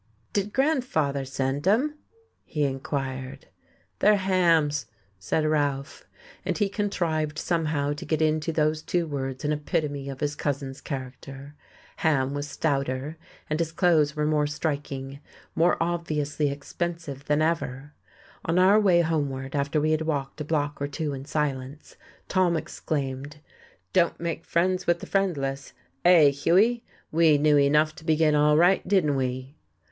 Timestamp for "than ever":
17.25-17.93